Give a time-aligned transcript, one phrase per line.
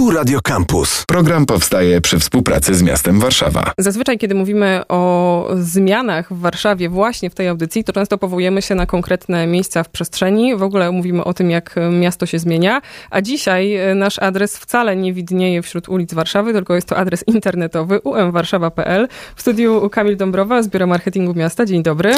[0.00, 1.04] Tu Radio Campus.
[1.06, 3.72] Program powstaje przy współpracy z miastem Warszawa.
[3.78, 8.74] Zazwyczaj, kiedy mówimy o zmianach w Warszawie właśnie w tej audycji, to często powołujemy się
[8.74, 10.56] na konkretne miejsca w przestrzeni.
[10.56, 12.82] W ogóle mówimy o tym, jak miasto się zmienia.
[13.10, 17.24] A dzisiaj e, nasz adres wcale nie widnieje wśród ulic Warszawy, tylko jest to adres
[17.26, 19.08] internetowy umwarszawa.pl.
[19.36, 21.66] W studiu Kamil Dąbrowa z Biura Marketingu Miasta.
[21.66, 22.12] Dzień dobry.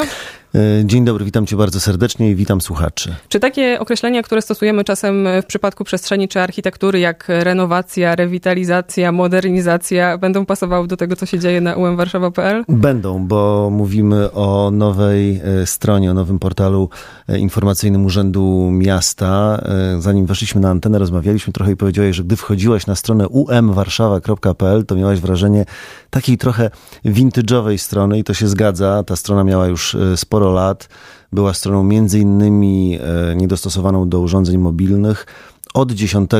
[0.55, 3.15] E, dzień dobry, witam cię bardzo serdecznie i witam słuchaczy.
[3.29, 7.72] Czy takie określenia, które stosujemy czasem w przypadku przestrzeni czy architektury, jak renowacja,
[8.15, 12.63] rewitalizacja, modernizacja, będą pasowały do tego, co się dzieje na umwarszawa.pl?
[12.69, 16.89] Będą, bo mówimy o nowej e, stronie, o nowym portalu
[17.27, 19.63] e, informacyjnym Urzędu Miasta.
[19.99, 24.95] Zanim weszliśmy na antenę, rozmawialiśmy trochę i powiedziałeś, że gdy wchodziłaś na stronę umwarszawa.pl, to
[24.95, 25.65] miałaś wrażenie
[26.09, 26.69] takiej trochę
[27.05, 29.03] vintage'owej strony i to się zgadza.
[29.03, 30.89] Ta strona miała już sporo lat.
[31.33, 32.99] Była stroną między innymi
[33.31, 35.25] e, niedostosowaną do urządzeń mobilnych.
[35.73, 36.39] Od 10 e,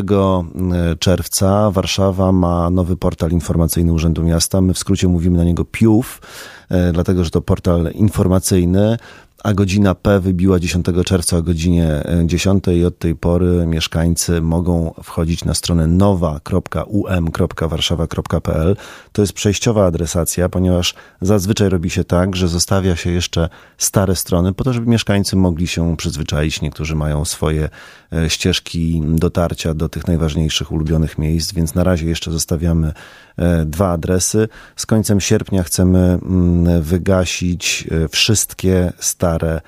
[1.00, 4.62] czerwca Warszawa ma nowy portal informacyjny Urzędu Miasta.
[4.62, 6.22] My w skrócie mówimy na niego PIUF,
[6.70, 8.98] e, dlatego że to portal informacyjny
[9.44, 14.94] a godzina P wybiła 10 czerwca o godzinie 10 i od tej pory mieszkańcy mogą
[15.04, 18.76] wchodzić na stronę nowa.um.warszawa.pl.
[19.12, 24.54] To jest przejściowa adresacja, ponieważ zazwyczaj robi się tak, że zostawia się jeszcze stare strony
[24.54, 26.62] po to, żeby mieszkańcy mogli się przyzwyczaić.
[26.62, 27.70] Niektórzy mają swoje
[28.14, 32.94] e, ścieżki dotarcia do tych najważniejszych ulubionych miejsc, więc na razie jeszcze zostawiamy
[33.38, 34.48] e, dwa adresy.
[34.76, 39.62] Z końcem sierpnia chcemy mm, wygasić e, wszystkie stare stare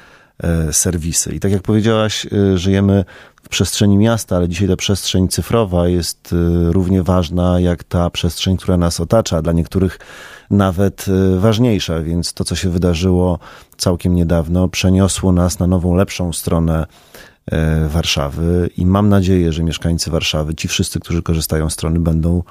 [0.43, 1.35] e, serwisy.
[1.35, 3.05] I tak jak powiedziałaś, e, żyjemy
[3.43, 8.57] w przestrzeni miasta, ale dzisiaj ta przestrzeń cyfrowa jest e, równie ważna jak ta przestrzeń,
[8.57, 9.41] która nas otacza.
[9.41, 9.99] Dla niektórych
[10.51, 11.05] nawet
[11.37, 13.39] ważniejsza, więc to, co się wydarzyło
[13.77, 16.85] całkiem niedawno, przeniosło nas na nową, lepszą stronę
[17.87, 22.43] Warszawy i mam nadzieję, że mieszkańcy Warszawy, ci wszyscy, którzy korzystają z strony, będą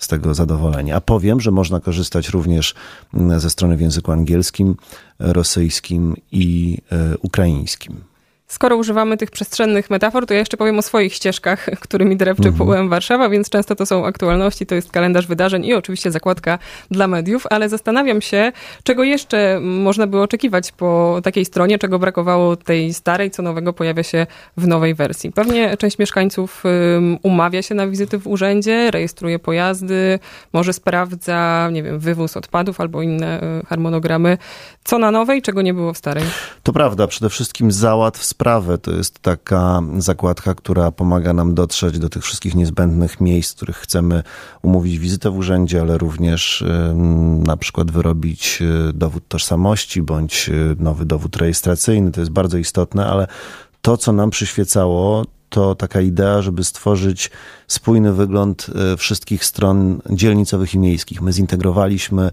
[0.00, 0.96] z tego zadowolenia.
[0.96, 2.74] A powiem, że można korzystać również
[3.14, 4.76] mm, ze strony w języku angielskim,
[5.18, 8.09] rosyjskim i e, ukraińskim.
[8.50, 12.88] Skoro używamy tych przestrzennych metafor, to ja jeszcze powiem o swoich ścieżkach, którymi drepczy mhm.
[12.88, 16.58] Warszawa, więc często to są aktualności, to jest kalendarz wydarzeń i oczywiście zakładka
[16.90, 18.52] dla mediów, ale zastanawiam się,
[18.82, 24.02] czego jeszcze można było oczekiwać po takiej stronie, czego brakowało tej starej, co nowego pojawia
[24.02, 25.32] się w nowej wersji.
[25.32, 26.64] Pewnie część mieszkańców
[27.22, 30.18] umawia się na wizyty w urzędzie, rejestruje pojazdy,
[30.52, 34.38] może sprawdza, nie wiem, wywóz odpadów albo inne y, harmonogramy.
[34.84, 36.24] Co na nowej, czego nie było w starej?
[36.62, 38.78] To prawda, przede wszystkim załatw sprawę.
[38.78, 43.76] To jest taka zakładka, która pomaga nam dotrzeć do tych wszystkich niezbędnych miejsc, w których
[43.76, 44.22] chcemy
[44.62, 46.64] umówić wizytę w urzędzie, ale również
[47.44, 52.12] na przykład wyrobić e, dowód tożsamości bądź e, nowy dowód rejestracyjny.
[52.12, 53.26] To jest bardzo istotne, ale
[53.82, 57.30] to, co nam przyświecało, to taka idea, żeby stworzyć
[57.66, 61.22] spójny wygląd e, wszystkich stron dzielnicowych i miejskich.
[61.22, 62.30] My zintegrowaliśmy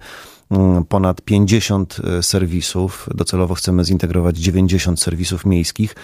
[0.89, 3.09] ponad 50 e, serwisów.
[3.15, 5.95] Docelowo chcemy zintegrować 90 serwisów miejskich,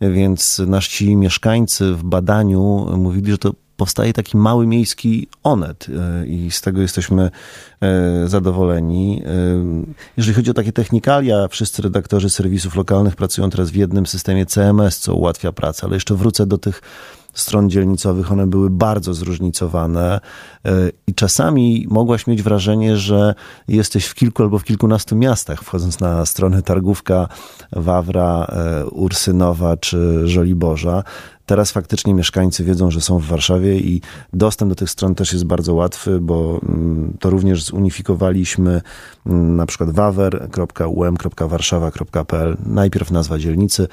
[0.00, 6.50] więc nasi mieszkańcy w badaniu mówili, że to powstaje taki mały miejski onet e, i
[6.50, 7.30] z tego jesteśmy
[7.80, 9.22] e, zadowoleni.
[10.16, 14.98] Jeżeli chodzi o takie technikalia, wszyscy redaktorzy serwisów lokalnych pracują teraz w jednym systemie CMS,
[14.98, 16.82] co ułatwia pracę, ale jeszcze wrócę do tych
[17.34, 20.20] stron dzielnicowych, one były bardzo zróżnicowane
[20.64, 20.70] e,
[21.06, 23.34] i czasami mogłaś mieć wrażenie, że
[23.68, 27.28] jesteś w kilku albo w kilkunastu miastach, wchodząc na stronę Targówka,
[27.72, 31.04] Wawra, e, Ursynowa czy Żoliborza.
[31.50, 34.00] Teraz faktycznie mieszkańcy wiedzą, że są w Warszawie i
[34.32, 38.82] dostęp do tych stron też jest bardzo łatwy, bo mm, to również zunifikowaliśmy
[39.26, 42.56] mm, na przykład wawer.um.warszawa.pl.
[42.66, 43.88] Najpierw nazwa dzielnicy,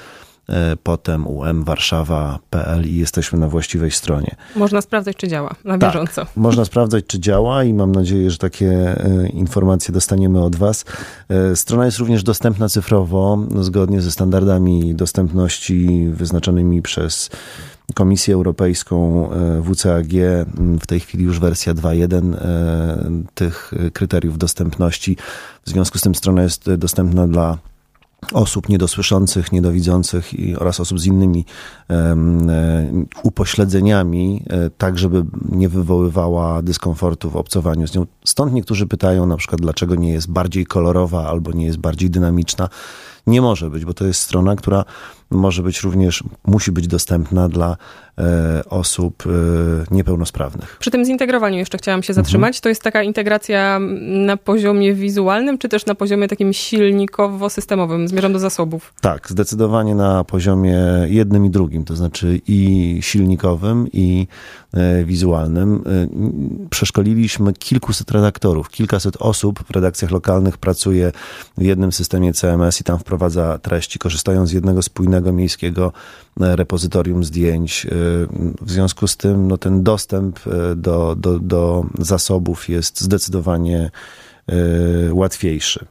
[0.84, 4.36] potem umwarszawa.pl i jesteśmy na właściwej stronie.
[4.56, 6.26] Można sprawdzać, czy działa na tak, bieżąco.
[6.36, 10.86] Można sprawdzać, czy działa i mam nadzieję, że takie e, informacje dostaniemy od Was.
[11.30, 17.30] E, strona jest również dostępna cyfrowo, zgodnie ze standardami dostępności wyznaczonymi przez
[17.94, 19.30] Komisję Europejską
[19.64, 20.12] WCAG,
[20.82, 22.34] w tej chwili już wersja 2.1
[23.34, 25.18] tych kryteriów dostępności.
[25.66, 27.58] W związku z tym strona jest dostępna dla
[28.34, 31.46] osób niedosłyszących, niedowidzących i, oraz osób z innymi
[31.90, 38.06] um, upośledzeniami, e, tak żeby nie wywoływała dyskomfortu w obcowaniu z nią.
[38.26, 42.70] Stąd niektórzy pytają na przykład, dlaczego nie jest bardziej kolorowa albo nie jest bardziej dynamiczna.
[43.28, 44.86] Nie może być, bo to jest strona, która
[45.30, 47.78] może być również, musi być dostępna dla
[48.18, 50.78] e, osób e, niepełnosprawnych.
[50.80, 52.50] Przy tym zintegrowaniu jeszcze chciałam się zatrzymać.
[52.50, 52.62] Mhm.
[52.62, 58.08] To jest taka integracja na poziomie wizualnym, czy też na poziomie takim silnikowo-systemowym?
[58.08, 58.94] Zmierzam do zasobów.
[59.02, 64.28] Tak, zdecydowanie na poziomie jednym i drugim, to znaczy i silnikowym, i
[64.74, 65.84] e, wizualnym.
[66.70, 71.12] Przeszkoliliśmy kilkuset redaktorów, kilkaset osób w redakcjach lokalnych pracuje
[71.58, 73.17] w jednym systemie CMS i tam wprowadza
[73.62, 75.94] treści, korzystając z jednego spójnego miejskiego
[76.42, 77.86] e, repozytorium zdjęć.
[77.86, 77.90] E,
[78.62, 83.92] w związku z tym no, ten dostęp e, do, do, do zasobów jest zdecydowanie
[85.12, 85.86] łatwiejszy.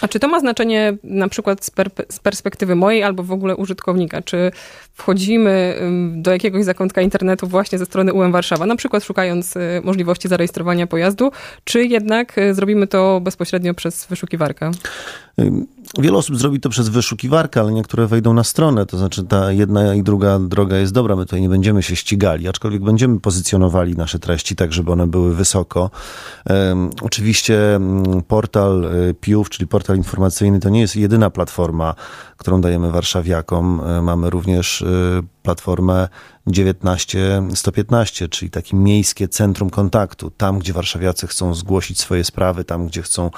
[0.00, 3.56] A czy to ma znaczenie na przykład z, per, z, perspektywy mojej albo w ogóle
[3.56, 4.22] użytkownika?
[4.22, 4.50] Czy
[4.94, 5.80] wchodzimy
[6.16, 9.54] do jakiegoś zakątka internetu właśnie ze strony UM Warszawa, na przykład szukając
[9.84, 11.30] możliwości zarejestrowania pojazdu,
[11.64, 14.70] czy jednak zrobimy to bezpośrednio przez wyszukiwarkę?
[15.98, 19.94] Wiele osób zrobi to przez wyszukiwarkę, ale niektóre wejdą na stronę, to znaczy ta jedna
[19.94, 24.18] i druga droga jest dobra, my tutaj nie będziemy się ścigali, aczkolwiek będziemy pozycjonowali nasze
[24.18, 25.90] treści tak, żeby one były wysoko.
[26.50, 31.94] Um, oczywiście mm, portal y, PIUF, czyli portal informacyjny, to nie jest jedyna platforma,
[32.36, 33.80] którą dajemy warszawiakom.
[33.86, 36.08] E, mamy również y, platformę
[36.46, 43.02] 19115, czyli takie miejskie centrum kontaktu, tam gdzie warszawiacy chcą zgłosić swoje sprawy, tam gdzie
[43.02, 43.30] chcą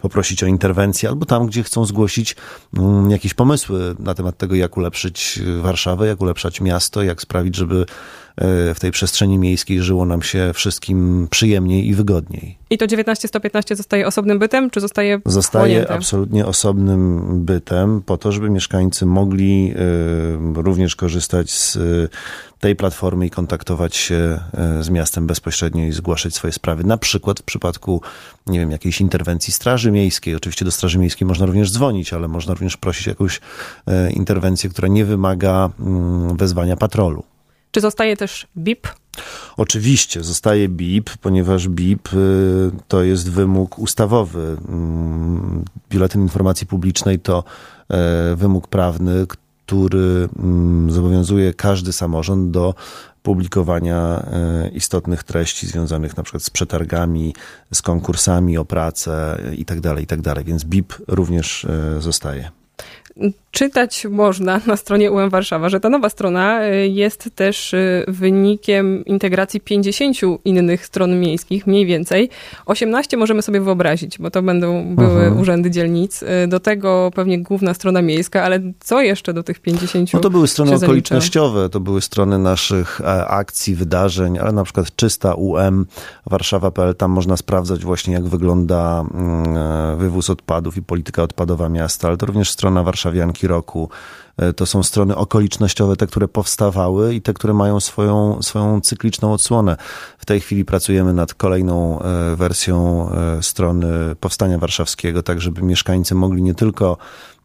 [0.00, 2.36] poprosić o interwencję, albo tam gdzie chcą zgłosić
[2.76, 7.86] mm, jakieś pomysły na temat tego, jak ulepszyć Warszawę, jak ulepszać miasto, jak sprawić, żeby
[8.74, 12.58] w tej przestrzeni miejskiej żyło nam się wszystkim przyjemniej i wygodniej.
[12.70, 18.50] I to 19115 zostaje osobnym bytem, czy zostaje Zostaje absolutnie osobnym bytem, po to, żeby
[18.50, 19.74] mieszkańcy mogli
[20.56, 22.08] y, również korzystać z y,
[22.60, 24.40] tej platformy i kontaktować się
[24.80, 26.84] z miastem bezpośrednio i zgłaszać swoje sprawy.
[26.84, 28.02] Na przykład w przypadku,
[28.46, 30.34] nie wiem, jakiejś interwencji Straży Miejskiej.
[30.34, 33.40] Oczywiście do Straży Miejskiej można również dzwonić, ale można również prosić jakąś
[34.10, 37.24] interwencję, która nie wymaga mm, wezwania patrolu.
[37.70, 38.88] Czy zostaje też BIP?
[39.56, 44.56] Oczywiście zostaje BIP, ponieważ BIP y, to jest wymóg ustawowy.
[44.68, 47.44] Mm, Biuletyn Informacji Publicznej to
[47.88, 49.26] e, wymóg prawny,
[49.66, 52.74] który mm, zobowiązuje każdy samorząd do
[53.22, 57.34] publikowania e, istotnych treści związanych na przykład z przetargami,
[57.72, 60.34] z konkursami o pracę itd., tak itd.
[60.34, 62.50] Tak Więc BIP również e, zostaje
[63.56, 69.04] czytać można na stronie UM Warszawa, że ta nowa strona y, jest też y, wynikiem
[69.04, 72.30] integracji 50 innych stron miejskich, mniej więcej.
[72.66, 75.40] 18 możemy sobie wyobrazić, bo to będą były mhm.
[75.40, 76.22] urzędy dzielnic.
[76.22, 80.12] Y, do tego pewnie główna strona miejska, ale co jeszcze do tych 50?
[80.12, 84.96] No to były strony okolicznościowe, to były strony naszych e, akcji, wydarzeń, ale na przykład
[84.96, 85.86] czysta UM
[86.26, 92.08] Warszawa.pl, tam można sprawdzać właśnie jak wygląda mm, e, wywóz odpadów i polityka odpadowa miasta,
[92.08, 93.88] ale to również strona warszawianki roku.
[94.36, 99.32] E, to są strony okolicznościowe, te, które powstawały i te, które mają swoją, swoją cykliczną
[99.32, 99.76] odsłonę.
[100.18, 106.14] W tej chwili pracujemy nad kolejną e, wersją e, strony Powstania Warszawskiego, tak żeby mieszkańcy
[106.14, 106.96] mogli nie tylko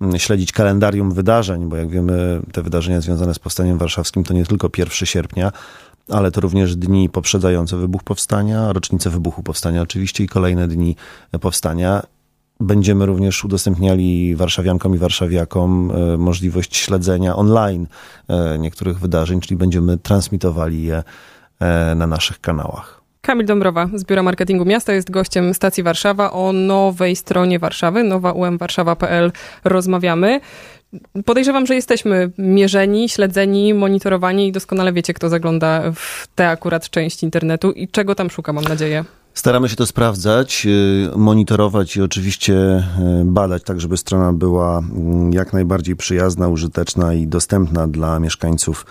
[0.01, 4.45] mm, śledzić kalendarium wydarzeń, bo jak wiemy, te wydarzenia związane z Powstaniem Warszawskim to nie
[4.45, 5.51] tylko 1 sierpnia,
[6.09, 10.95] ale to również dni poprzedzające wybuch powstania, rocznice wybuchu powstania oczywiście i kolejne dni
[11.41, 12.03] powstania.
[12.61, 17.87] Będziemy również udostępniali warszawiankom i warszawiakom e, możliwość śledzenia online
[18.27, 21.03] e, niektórych wydarzeń, czyli będziemy transmitowali je
[21.59, 23.01] e, na naszych kanałach.
[23.21, 26.31] Kamil Dąbrowa z Biura Marketingu Miasta jest gościem stacji Warszawa.
[26.31, 29.31] O nowej stronie Warszawy, nowaumwarszawa.pl
[29.63, 30.39] rozmawiamy.
[31.25, 37.23] Podejrzewam, że jesteśmy mierzeni, śledzeni, monitorowani i doskonale wiecie, kto zagląda w tę akurat część
[37.23, 39.05] internetu i czego tam szuka, mam nadzieję.
[39.33, 40.67] Staramy się to sprawdzać,
[41.13, 42.53] y, monitorować i oczywiście
[43.21, 48.85] y, badać, tak żeby strona była mm, jak najbardziej przyjazna, użyteczna i dostępna dla mieszkańców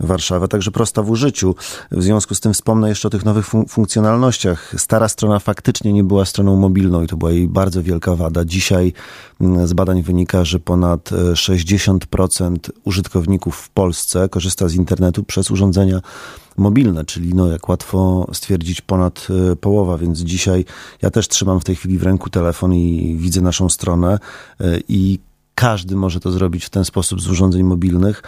[0.00, 1.54] Warszawy, także prosta w użyciu.
[1.90, 4.74] W związku z tym wspomnę jeszcze o tych nowych fun funkcjonalnościach.
[4.78, 8.44] Stara strona faktycznie nie była stroną mobilną i to była jej bardzo wielka wada.
[8.44, 8.92] Dzisiaj
[9.40, 15.50] mm, z badań wynika, że ponad 60% e, użytkowników w Polsce korzysta z internetu przez
[15.50, 16.00] urządzenia
[16.56, 20.64] mobilne, czyli no, jak łatwo stwierdzić, ponad e, połowa, więc dzisiaj
[21.02, 24.18] ja też trzymam w tej chwili w ręku telefon i widzę naszą stronę
[24.60, 25.18] e, i
[25.54, 28.22] każdy może to zrobić w ten sposób z urządzeń mobilnych.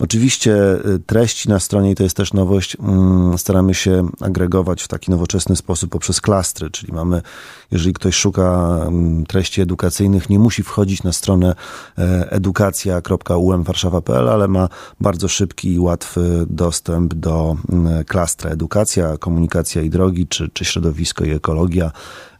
[0.00, 0.54] Oczywiście
[0.86, 5.10] y, treści na stronie, i to jest też nowość, mm, staramy się agregować w taki
[5.10, 7.22] nowoczesny sposób poprzez klastry, czyli mamy,
[7.70, 11.54] jeżeli ktoś szuka mm, treści edukacyjnych, nie musi wchodzić na stronę
[11.98, 14.68] e, edukacja.umwarszawa.pl, ale ma
[15.00, 21.24] bardzo szybki i łatwy dostęp do mm, klastra edukacja, komunikacja i drogi, czy, czy środowisko
[21.24, 21.92] i ekologia.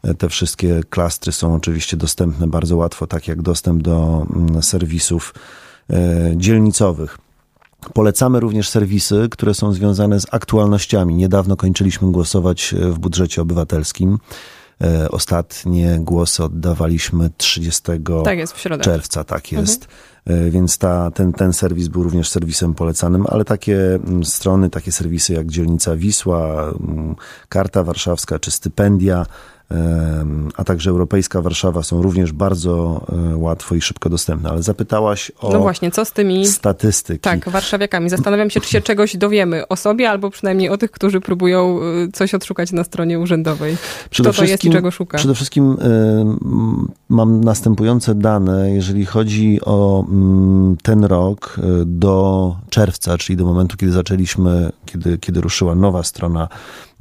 [0.03, 4.25] E, te wszystkie klastry są oczywiście dostępne bardzo łatwo, tak jak dostęp do
[4.61, 5.33] serwisów
[5.89, 7.17] e, dzielnicowych.
[7.93, 11.15] Polecamy również serwisy, które są związane z aktualnościami.
[11.15, 14.17] Niedawno kończyliśmy głosować w budżecie obywatelskim.
[14.83, 17.81] E, ostatnie głosy oddawaliśmy 30
[18.25, 18.83] tak jest, w środę.
[18.83, 19.87] czerwca, tak jest.
[20.25, 20.51] Mhm.
[20.51, 25.33] Więc ta, ten, ten serwis był również serwisem polecanym, ale takie mm, strony, takie serwisy
[25.33, 27.15] jak Dzielnica Wisła, mm,
[27.49, 29.25] Karta Warszawska czy Stypendia
[30.55, 33.01] a także Europejska Warszawa są również bardzo
[33.31, 34.49] e, łatwo i szybko dostępne.
[34.49, 37.19] Ale zapytałaś o No właśnie, co z tymi statystyki.
[37.19, 38.09] Tak, warszawiakami.
[38.09, 42.11] Zastanawiam się, czy się czegoś dowiemy o sobie, albo przynajmniej o tych, którzy próbują e,
[42.11, 43.77] coś odszukać na stronie urzędowej.
[44.09, 45.17] Przede Kto to jest i czego szuka?
[45.17, 45.77] Przede wszystkim y,
[47.09, 53.91] mam następujące dane, jeżeli chodzi o y, ten rok do czerwca, czyli do momentu, kiedy
[53.91, 56.47] zaczęliśmy, kiedy, kiedy ruszyła nowa strona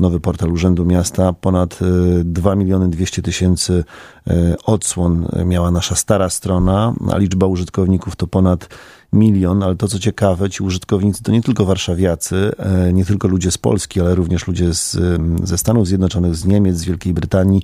[0.01, 1.33] nowy portal Urzędu Miasta.
[1.33, 1.79] Ponad
[2.25, 3.85] 2 y, miliony 200 tysięcy
[4.31, 4.33] y,
[4.65, 8.69] odsłon miała nasza stara strona, a liczba użytkowników to ponad
[9.13, 12.53] milion, ale to co ciekawe, ci użytkownicy to nie tylko warszawiacy,
[12.89, 14.99] y, nie tylko ludzie z Polski, ale również ludzie z,
[15.45, 17.63] ze Stanów Zjednoczonych, z Niemiec, z Wielkiej Brytanii,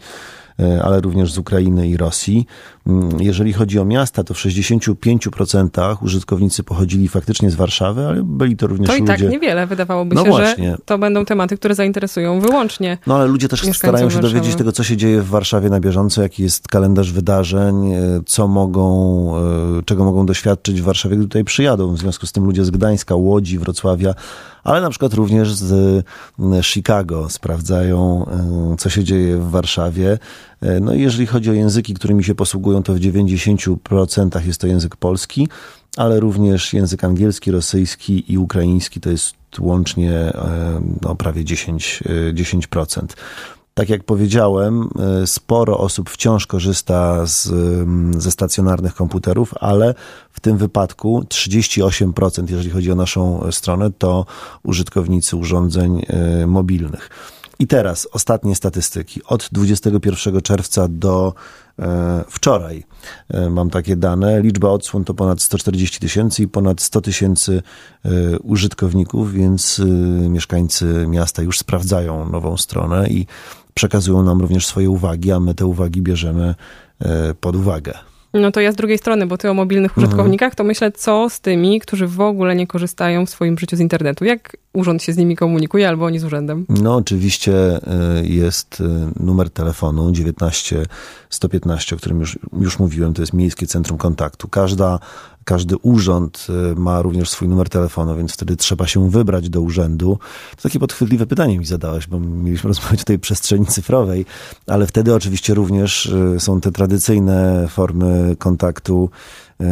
[0.61, 2.47] E, ale również z Ukrainy i Rosji.
[2.87, 8.57] Mm, jeżeli chodzi o miasta, to w 65% użytkownicy pochodzili faktycznie z Warszawy, ale byli
[8.57, 9.05] to również ludzie...
[9.05, 10.71] To i tak niewiele, wydawałoby no się, właśnie.
[10.71, 14.35] że to będą tematy, które zainteresują wyłącznie No ale ludzie też starają się Warszawy.
[14.35, 18.49] dowiedzieć tego, co się dzieje w Warszawie na bieżąco, jaki jest kalendarz wydarzeń, e, co
[18.49, 21.95] mogą, e, czego mogą doświadczyć w Warszawie, gdy tutaj przyjadą.
[21.95, 24.14] W związku z tym ludzie z Gdańska, Łodzi, Wrocławia,
[24.64, 26.05] ale na przykład również z
[26.62, 28.26] Chicago sprawdzają,
[28.78, 30.19] co się dzieje w Warszawie.
[30.63, 34.67] E, no i jeżeli chodzi o języki, którymi się posługują, to w 90% jest to
[34.67, 35.49] język polski,
[35.97, 42.03] ale również język angielski, rosyjski i ukraiński to jest łącznie e, no, prawie 10%.
[42.35, 43.03] 10%.
[43.03, 43.07] E,
[43.75, 44.89] tak jak powiedziałem,
[45.27, 47.49] sporo osób wciąż korzysta z,
[48.19, 49.95] ze stacjonarnych komputerów, ale
[50.33, 54.27] w tym wypadku 38%, jeżeli chodzi o naszą stronę, to
[54.63, 56.07] użytkownicy urządzeń
[56.47, 57.11] mobilnych.
[57.59, 59.21] I teraz ostatnie statystyki.
[59.25, 61.35] Od 21 czerwca do
[61.79, 62.85] e, wczoraj
[63.29, 64.43] e, mam takie dane.
[64.43, 67.63] Liczba odsłon to ponad 140 tysięcy i ponad 100 tysięcy
[68.05, 69.83] e, użytkowników, więc
[70.29, 73.27] mieszkańcy miasta już sprawdzają nową stronę i
[73.75, 76.55] przekazują nam również swoje uwagi, a my te uwagi bierzemy
[77.41, 77.95] pod uwagę.
[78.35, 80.06] No to ja z drugiej strony, bo ty o mobilnych mhm.
[80.06, 83.80] użytkownikach, to myślę, co z tymi, którzy w ogóle nie korzystają w swoim życiu z
[83.80, 84.25] internetu?
[84.25, 86.66] Jak urząd się z nimi komunikuje, albo oni z urzędem?
[86.68, 88.85] No oczywiście y, jest y,
[89.25, 90.87] numer telefonu 19
[91.30, 94.49] 115, o którym już, już mówiłem, to jest Miejskie Centrum Kontaktu.
[94.49, 94.99] Każda
[95.47, 100.19] każdy urząd y, ma również swój numer telefonu, więc wtedy trzeba się wybrać do urzędu.
[100.57, 104.26] To takie podchwytliwe pytanie mi zadałeś, bo mieliśmy rozmawiać o tej przestrzeni cyfrowej,
[104.67, 109.11] ale wtedy oczywiście również y, są te tradycyjne formy kontaktu,
[109.61, 109.65] y,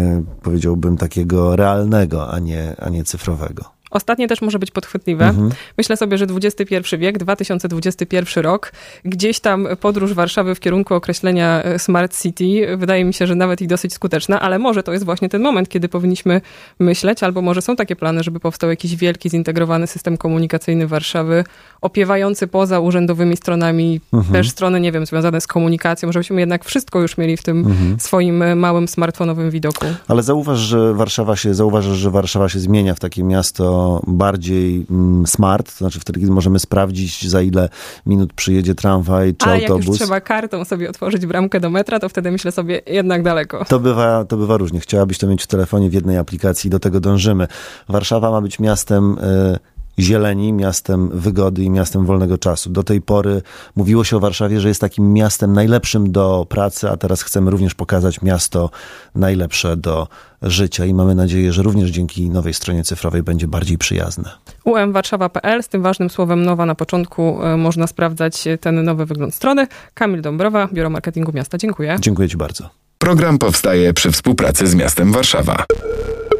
[0.43, 3.74] powiedziałbym takiego realnego, a nie, a nie cyfrowego.
[3.95, 5.29] Ostatnie też może być podchwytliwe.
[5.29, 5.51] Mhm.
[5.79, 8.73] Myślę sobie, że XXI wiek, 2021 rok,
[9.05, 13.61] gdzieś tam podróż Warszawy w kierunku określenia e, Smart City, wydaje mi się, że nawet
[13.61, 16.41] i dosyć skuteczna, ale może to jest właśnie ten moment, kiedy powinniśmy
[16.79, 21.45] myśleć, albo może są takie plany, żeby powstał jakiś wielki, zintegrowany system komunikacyjny Warszawy,
[21.81, 24.33] opiewający poza urzędowymi stronami mhm.
[24.33, 28.01] też strony, nie wiem, związane z komunikacją, żebyśmy jednak wszystko już mieli w tym mhm.
[28.01, 29.87] swoim e, małym smartfonowym widoku.
[30.09, 35.27] Ale zauważ, że Warszawa się, zauważasz, że Warszawa się zmienia w takie miasto bardziej mm,
[35.27, 37.69] smart, to znaczy wtedy, kiedy możemy sprawdzić, za ile
[38.07, 39.79] minut przyjedzie tramwaj czy A autobus.
[39.79, 43.65] jak już trzeba kartą sobie otworzyć bramkę do metra, to wtedy myślę sobie jednak daleko.
[43.69, 44.81] To bywa, to bywa różnie.
[44.81, 47.47] Chciałabyś to mieć w telefonie w jednej aplikacji i do tego dążymy.
[47.89, 52.71] Warszawa ma być miastem y, zieleni, miastem wygody i miastem wolnego czasu.
[52.71, 53.43] Do tej pory
[53.77, 57.75] mówiło się o Warszawie, że jest takim miastem najlepszym do pracy, a teraz chcemy również
[57.75, 58.71] pokazać miasto
[59.15, 60.09] najlepsze do
[60.43, 64.31] życia i mamy nadzieję, że również dzięki nowej stronie cyfrowej będzie bardziej przyjazne.
[64.65, 69.67] umwarszawa.pl, z tym ważnym słowem nowa na początku e, można sprawdzać ten nowy wygląd strony.
[69.95, 71.59] Kamil Dąbrowa, Biuro Marketingu Miasta.
[71.59, 71.97] Dziękuję.
[72.01, 72.69] Dziękuję Ci bardzo.
[72.99, 75.65] Program powstaje przy współpracy z miastem Warszawa.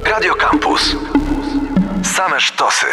[0.07, 0.97] Radio Campus.
[2.03, 2.87] Same sztosy.